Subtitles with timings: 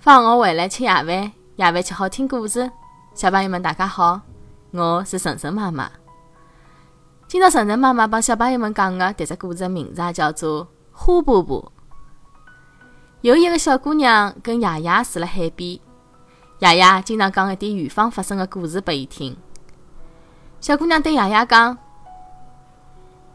[0.00, 2.70] 放学回来吃夜饭，夜饭吃好听故事。
[3.14, 4.20] 小朋友们，大家好，
[4.70, 5.90] 我是晨晨妈妈。
[7.26, 11.60] 今朝晨晨妈妈帮小朋友们讲的迭只故事的名字，叫做《花婆婆》。
[13.22, 15.80] 有一个小姑娘跟爷爷住辣海边，
[16.60, 19.36] 爷爷经常讲一点远方发生的故事拨伊听。
[20.60, 21.76] 小姑娘对爷爷讲：“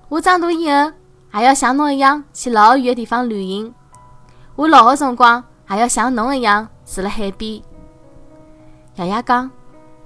[0.08, 0.94] 我长大以后，
[1.34, 3.76] 也要像侬一样去老远的地方旅行。
[4.56, 7.62] 我老个辰光。”还要像侬一样住辣海边。
[8.96, 9.50] 爷爷讲，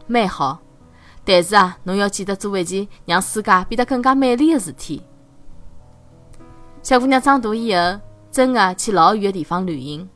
[0.06, 0.60] 蛮好，
[1.26, 5.04] 但是啊，侬要记得做一件让世界变得更加美丽的事体。
[6.82, 8.00] 小姑娘长大以后，
[8.32, 10.08] 真的去老远的地方旅行。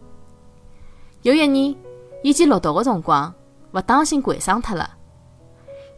[1.23, 1.75] 有一年，
[2.23, 3.33] 伊去骆驼的辰光，
[3.73, 4.89] 勿当心掼伤脱了，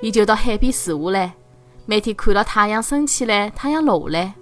[0.01, 1.35] 伊就到海边住下来，
[1.85, 4.33] 每天看牢太阳升起来，太阳落下来，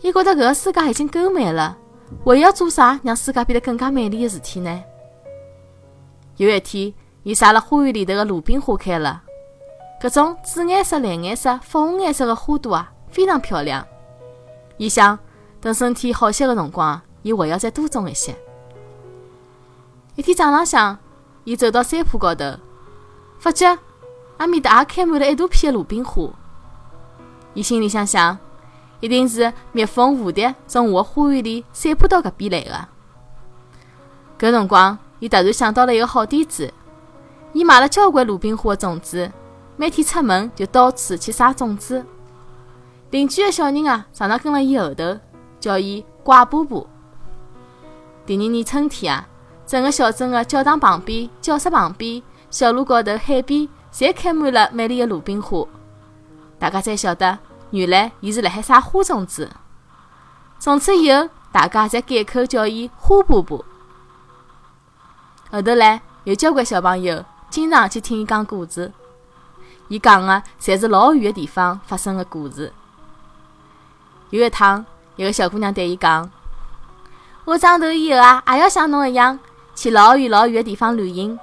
[0.00, 1.78] 伊觉得搿个世界已经够美了。
[2.24, 4.82] 还要做啥让世界变得更加美丽的事体呢？
[6.36, 9.22] 有一天，伊晒了花园里头的鲁冰花开了，
[10.00, 13.86] 搿种紫颜色、蓝颜色、粉红颜色的花朵啊，非常漂亮。
[14.76, 15.18] 伊想，
[15.60, 18.34] 等身体好些的辰光，伊还要再多种一些。
[20.16, 20.98] 一天早浪向，
[21.44, 22.44] 伊走到山坡高头，
[23.38, 23.78] 发觉
[24.38, 26.28] 阿面搭也开满了一大片的鲁冰花。
[27.54, 28.36] 伊心里想想。
[29.00, 32.88] 一定是蜜蜂、蝴蝶从我的花园里散播到搿边来的。
[34.38, 36.72] 搿辰光，伊突然想到了一个好点子，
[37.52, 39.30] 伊买了交关鲁冰花的种子，
[39.76, 42.04] 每天出门就到处去撒种子。
[43.10, 45.18] 邻居的小人啊，常常跟了伊后头，
[45.58, 46.86] 叫伊怪婆婆。
[48.24, 49.26] 第二年春天啊，
[49.66, 55.66] 整个小镇的教堂旁边、教室旁边、小路高头、海边，侪开满了美丽的鲁冰花。
[56.58, 57.38] 大家才晓得。
[57.70, 59.48] 原来，伊是辣海撒花种子。
[60.58, 63.64] 从此以后，大家侪改口叫伊花婆婆。
[65.50, 68.92] 后头来，有交关小朋友经常去听伊讲故事。
[69.88, 72.72] 伊讲的侪是老远的地方发生的故事。
[74.30, 74.84] 有一趟，
[75.16, 76.28] 一个小姑娘对伊讲
[77.46, 79.38] ：“我长大以后啊，也要像侬一样
[79.74, 81.38] 去老远老远的地方旅行。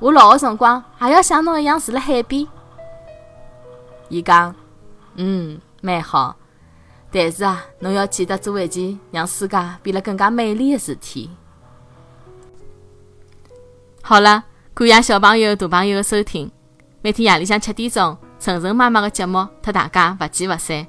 [0.00, 2.46] 我老的辰光，也要像侬一样住辣海边。”
[4.10, 4.54] 伊讲。
[5.16, 6.36] 嗯，蛮好，
[7.10, 11.30] 但是啊，侬要记得做一件让世界变得更加美丽的事体。
[14.02, 14.44] 好了，
[14.74, 16.50] 感谢小朋友、大朋友的收听。
[17.00, 20.86] 每天夜里向七点钟，晨晨妈妈的节目，和大家不见不散。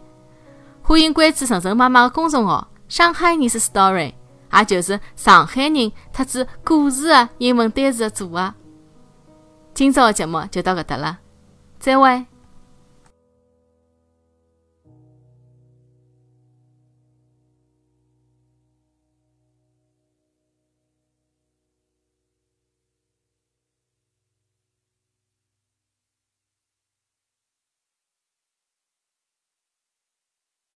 [0.81, 4.13] 欢迎关注晨晨妈妈的公众号“上海人是 story”，
[4.53, 8.53] 也就是上海人特指故事的英文单词的组合。
[9.73, 11.19] 今朝的节目就到搿搭了，
[11.79, 12.25] 再会。